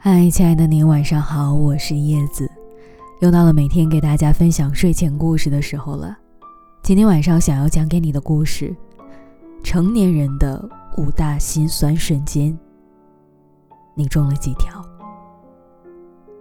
[0.00, 2.48] 嗨，亲爱的您，晚上好，我是叶子，
[3.20, 6.16] 又到了每天给大家分享睡前故事的时候了。
[6.84, 8.72] 今天晚上想要讲给你的故事，
[9.64, 10.64] 成年人的
[10.98, 12.56] 五大心酸瞬间，
[13.96, 14.80] 你中了几条？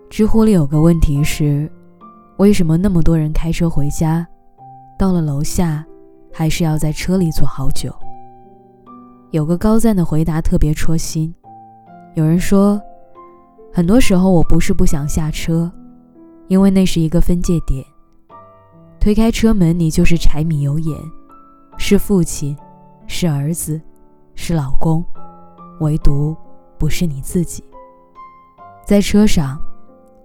[0.08, 1.68] 知乎里有个问题是，
[2.38, 4.26] 为什么那么多人开车回家，
[5.00, 5.84] 到了楼下，
[6.32, 7.92] 还是要在车里坐好久？
[9.32, 11.34] 有个高赞的回答特别戳心，
[12.14, 12.80] 有人说。
[13.78, 15.72] 很多时候，我不是不想下车，
[16.48, 17.86] 因为那是一个分界点。
[19.00, 21.00] 推开车门，你就是柴米油盐，
[21.78, 22.58] 是父亲，
[23.06, 23.80] 是儿子，
[24.34, 25.06] 是老公，
[25.82, 26.36] 唯独
[26.80, 27.64] 不是你自己。
[28.84, 29.62] 在车上，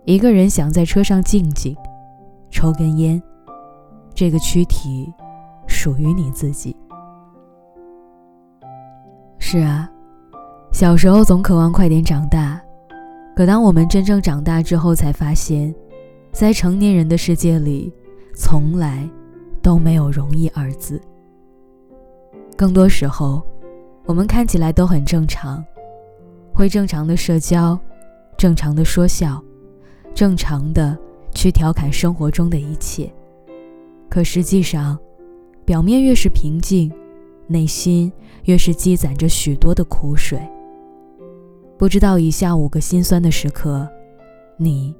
[0.06, 1.76] 一个人想在车上静静，
[2.50, 3.22] 抽根烟，
[4.14, 5.12] 这个躯体
[5.66, 6.74] 属于你自己。
[9.38, 9.86] 是啊，
[10.72, 12.58] 小时候总渴望快点长大。
[13.34, 15.74] 可当我们真正长大之后，才发现，
[16.32, 17.92] 在成年人的世界里，
[18.34, 19.08] 从来
[19.62, 21.00] 都没有容易二字。
[22.56, 23.42] 更多时候，
[24.04, 25.64] 我们看起来都很正常，
[26.52, 27.78] 会正常的社交，
[28.36, 29.42] 正常的说笑，
[30.14, 30.96] 正常的
[31.34, 33.10] 去调侃生活中的一切。
[34.10, 34.98] 可实际上，
[35.64, 36.92] 表面越是平静，
[37.46, 38.12] 内心
[38.44, 40.38] 越是积攒着许多的苦水。
[41.82, 43.88] 不知道以下五个心酸的时刻，
[44.56, 44.94] 你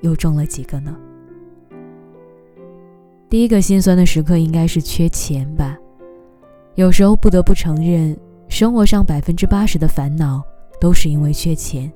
[0.00, 0.92] 又中了几个呢？
[3.30, 5.78] 第一个心酸的时刻应该是缺钱吧。
[6.74, 8.18] 有时候不得不承认，
[8.48, 10.42] 生活上百分之八十的烦恼
[10.80, 11.88] 都是因为缺钱。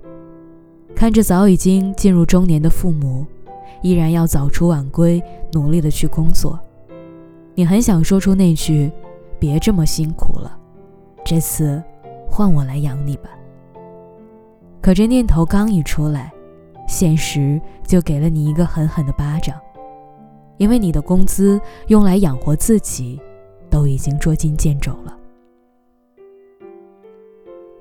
[0.94, 3.26] 看着早已经进入中年的父母，
[3.82, 5.20] 依然要早出晚归，
[5.52, 6.56] 努力的去工作，
[7.56, 8.88] 你很想说出那句
[9.40, 10.56] “别这么辛苦了，
[11.24, 11.82] 这次
[12.30, 13.30] 换我来养你吧”。
[14.88, 16.32] 可这念头刚一出来，
[16.88, 19.54] 现实就给了你一个狠狠的巴掌，
[20.56, 23.20] 因为你的工资用来养活自己，
[23.68, 25.14] 都已经捉襟见肘了。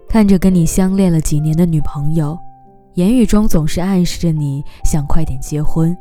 [0.10, 2.38] 看着跟你相恋了几年的女朋友，
[2.96, 5.98] 言语中总是暗示着你想快点结婚，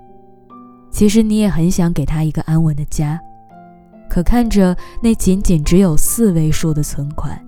[0.91, 3.17] 其实你也很想给她一个安稳的家，
[4.11, 7.41] 可看着那仅仅只有四位数的存款，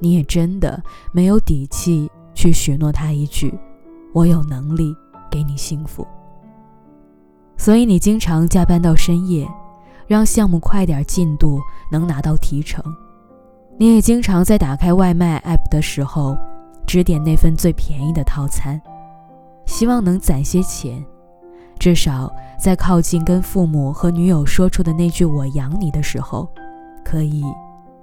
[0.00, 2.10] 你也真的没有底气。
[2.34, 3.56] 去许诺他一句
[4.12, 4.94] ：“我有能力
[5.30, 6.06] 给你幸福。”
[7.56, 9.48] 所以你经常加班到深夜，
[10.06, 12.82] 让项目快点进度，能拿到提成。
[13.78, 16.36] 你也经常在打开外卖 app 的时候，
[16.86, 18.80] 只点那份最便宜的套餐，
[19.66, 21.04] 希望能攒些钱，
[21.78, 26.48] 至少在靠近跟父母和女友说出的那句“我养你”的时候，
[27.04, 27.42] 可以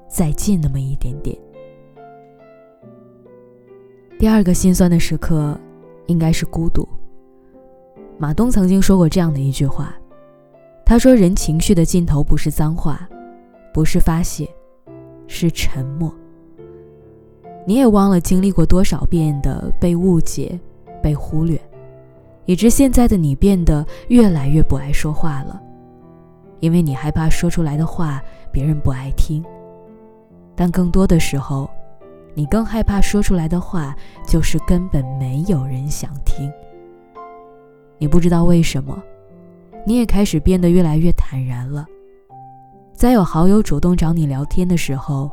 [0.08, 1.38] 再近那么一点点。
[4.22, 5.60] 第二个心酸的时刻，
[6.06, 6.88] 应该是孤独。
[8.20, 9.96] 马东曾经说过这样的一句话，
[10.86, 13.10] 他说：“人情绪的尽头不是脏话，
[13.74, 14.48] 不是发泄，
[15.26, 16.14] 是沉默。”
[17.66, 20.60] 你也忘了经历过多少遍的被误解、
[21.02, 21.60] 被忽略，
[22.46, 25.60] 以致现在的你变得越来越不爱说话了，
[26.60, 28.22] 因为你害怕说出来的话
[28.52, 29.44] 别人不爱听，
[30.56, 31.68] 但更多的时候。
[32.34, 36.52] 你更害怕说出来的话，就是根本没有人想听。
[37.98, 38.98] 你不知道为什么，
[39.86, 41.86] 你也开始变得越来越坦然了。
[42.94, 45.30] 在有好友主动找你聊天的时候，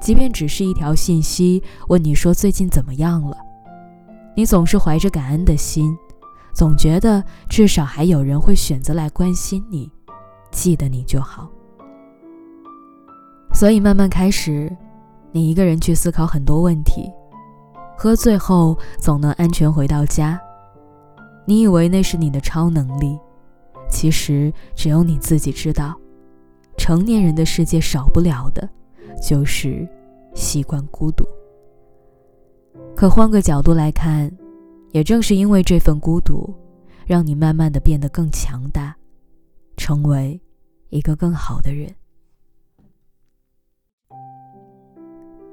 [0.00, 3.36] 即便只是一条信息，问你说最近怎么样了，
[4.36, 5.96] 你总是怀着感恩的心，
[6.54, 9.90] 总觉得至少还有人会选择来关心你，
[10.50, 11.48] 记得你就好。
[13.52, 14.74] 所以慢慢开始。
[15.38, 17.08] 你一个人去思考很多问题，
[17.96, 20.36] 喝醉后总能安全回到家。
[21.44, 23.16] 你以为那是你的超能力，
[23.88, 25.94] 其实只有你自己知道。
[26.76, 28.68] 成年人的世界少不了的，
[29.22, 29.88] 就是
[30.34, 31.24] 习惯孤独。
[32.96, 34.28] 可换个角度来看，
[34.90, 36.52] 也正是因为这份孤独，
[37.06, 38.92] 让你慢慢的变得更强大，
[39.76, 40.40] 成为
[40.88, 41.94] 一个更好的人。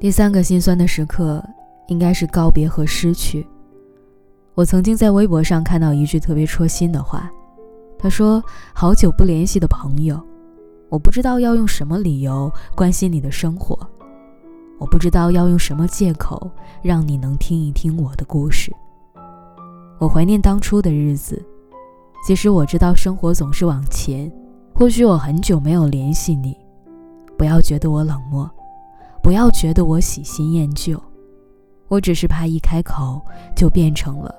[0.05, 1.43] 第三个心酸的时刻，
[1.87, 3.43] 应该是告别和失去。
[4.53, 7.27] 我曾经在微博上看到一句特别戳心的话，
[7.97, 8.39] 他说
[8.71, 10.21] ：“好久不联系的朋友，
[10.89, 13.75] 我不知道要用什么理由关心你的生活，
[14.77, 16.51] 我不知道要用什么借口
[16.83, 18.71] 让你能听一听我的故事。
[19.97, 21.43] 我怀念当初的日子，
[22.27, 24.31] 即使我知道生活总是往前，
[24.75, 26.55] 或许我很久没有联系你，
[27.35, 28.47] 不要觉得我冷漠。”
[29.25, 31.01] 不要觉得我喜新厌旧，
[31.87, 33.19] 我只是怕一开口
[33.55, 34.31] 就变成了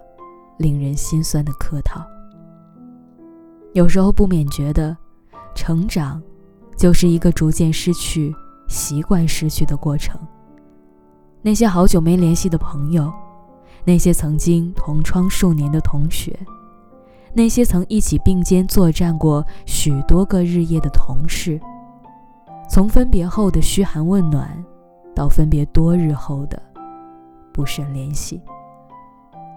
[0.58, 2.06] 令人心酸的客套。
[3.72, 4.96] 有时候不免觉得，
[5.56, 6.22] 成长
[6.76, 8.32] 就是一个逐渐失去、
[8.68, 10.16] 习惯失去的过程。
[11.42, 13.12] 那些好久没联系的朋友，
[13.84, 16.38] 那些曾经同窗数年的同学，
[17.34, 21.60] 那些曾一起并肩作战过许多个日夜的同事，
[22.70, 24.64] 从分别后的嘘寒问暖，
[25.16, 26.62] 到分别多日后的
[27.50, 28.38] 不甚联系，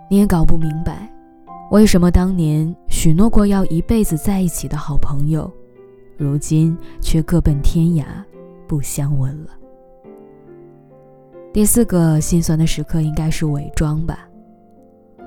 [0.10, 1.12] 你也搞不明白，
[1.70, 5.52] 为什么当年许诺过要一辈子在一起的好朋友，
[6.18, 8.06] 如今却各奔天涯，
[8.70, 9.50] 不相问了。
[11.52, 14.30] 第四个心酸的时刻应该是伪装吧，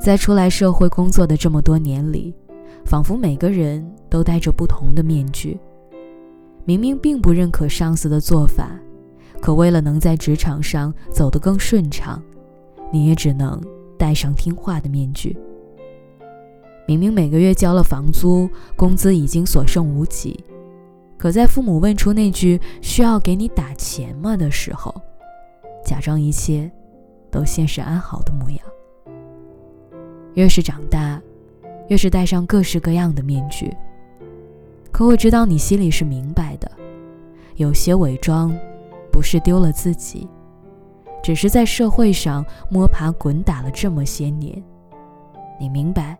[0.00, 2.34] 在出来社会工作的这么多年里，
[2.86, 5.60] 仿佛每个人都戴着不同的面具。
[6.64, 8.70] 明明并不认可上司的做法，
[9.42, 12.22] 可为了能在职场上走得更顺畅，
[12.92, 13.60] 你也只能
[13.98, 15.36] 戴上听话的面具。
[16.86, 20.44] 明明每个月交了房租，工资已经所剩无几，
[21.18, 24.94] 可在父母问出那句“需要给你打钱吗”的时候，
[25.84, 26.70] 假装一切
[27.28, 28.60] 都现实安好的模样。
[30.34, 31.20] 越是长大，
[31.88, 33.76] 越是戴上各式各样的面具。
[34.92, 36.70] 可我知道你心里是明白的，
[37.56, 38.56] 有些伪装，
[39.12, 40.26] 不是丢了自己，
[41.22, 44.60] 只是在社会上摸爬滚打了这么些年。
[45.60, 46.18] 你明白，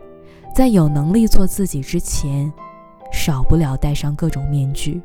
[0.55, 2.53] 在有能力做自己之前，
[3.11, 5.01] 少不了戴上各种面具，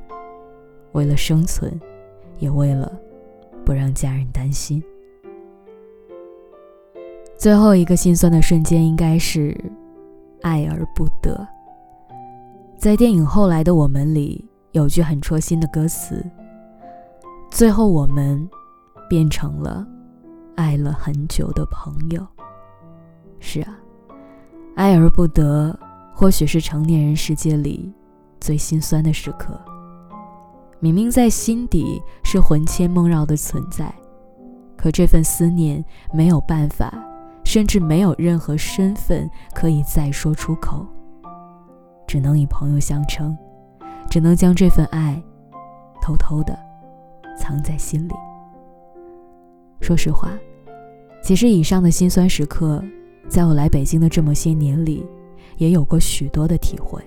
[0.91, 1.79] 为了生存，
[2.37, 2.91] 也为了。
[3.65, 4.81] 不让家人担心。
[7.37, 9.53] 最后一个心酸的瞬间，应该是
[10.41, 11.45] 爱而不得。
[12.77, 16.25] 在电影《后来的我们》里，有句很戳心的歌词
[17.49, 18.47] ：“最后我们
[19.09, 19.85] 变成了
[20.55, 22.25] 爱了很久的朋友。”
[23.39, 23.77] 是啊，
[24.75, 25.77] 爱而不得，
[26.13, 27.93] 或许是成年人世界里
[28.39, 29.59] 最心酸的时刻。
[30.79, 33.93] 明明在心底是魂牵梦绕的存在，
[34.75, 35.83] 可这份思念
[36.13, 36.93] 没有办法，
[37.43, 40.85] 甚至没有任何身份可以再说出口，
[42.07, 43.35] 只能以朋友相称，
[44.09, 45.19] 只能将这份爱
[46.01, 46.57] 偷偷的
[47.37, 48.13] 藏在心里。
[49.79, 50.31] 说实话，
[51.23, 52.83] 其实以上的辛酸时刻，
[53.29, 55.05] 在我来北京的这么些年里，
[55.57, 57.01] 也有过许多的体会。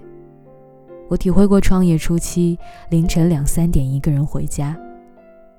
[1.08, 2.56] 我体会过创业初期
[2.88, 4.78] 凌晨两三点一个人回家，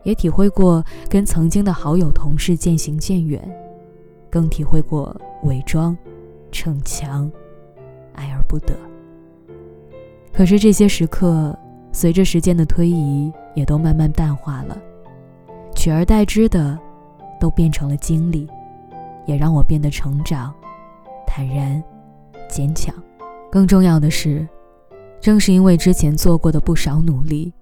[0.03, 3.41] 也体会过跟曾经的好友同事渐行渐远，
[4.29, 5.13] 更体会过
[5.43, 5.95] 伪装、
[6.51, 7.29] 逞强、
[8.13, 8.73] 爱而不得。
[10.31, 11.53] 可是这些时刻
[11.91, 14.77] 随着时间的推移，也都慢慢淡化了，
[15.75, 16.77] 取而代之的，
[17.39, 18.47] 都变成了经历，
[19.25, 20.53] 也让我变得成长、
[21.27, 21.83] 坦然、
[22.49, 22.93] 坚强。
[23.51, 24.47] 更重要的是。
[25.19, 27.53] 正是因为之前做过的不少努力，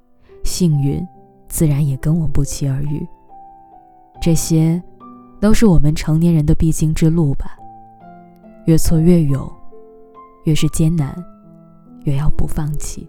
[0.45, 1.05] 幸运
[1.49, 3.05] 自然也跟我不期而遇。
[4.21, 4.81] 这些，
[5.41, 7.57] 都是我们成年人的必经之路吧。
[8.63, 9.45] 越挫越勇，
[10.45, 11.13] 越是艰难，
[12.05, 13.05] 越要不放弃。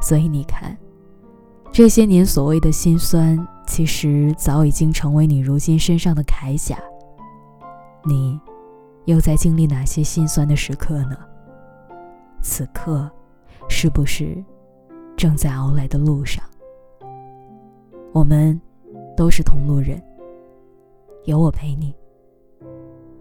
[0.00, 0.76] 所以你看，
[1.70, 6.78] 这些年所谓的辛酸，其实早已经成为你如今身上的铠甲。
[8.04, 8.40] 你，
[9.04, 11.16] 又在经历哪些心酸的时刻呢？
[12.42, 13.10] 此刻，
[13.68, 14.42] 是不是
[15.16, 16.42] 正在熬来的路上？
[18.12, 18.58] 我们
[19.16, 20.02] 都是同路人，
[21.24, 21.94] 有我陪你，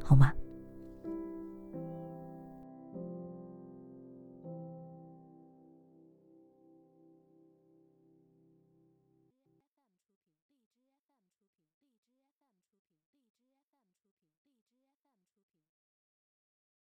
[0.03, 0.31] 好吗？